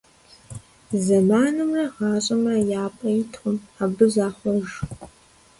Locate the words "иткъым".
3.21-3.57